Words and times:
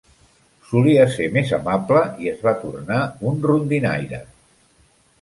Solia 0.69 1.03
ser 1.17 1.27
més 1.35 1.53
amable 1.59 2.03
i 2.25 2.33
es 2.33 2.43
va 2.49 2.57
tornar 2.65 3.01
un 3.33 3.41
rondinaire. 3.53 4.27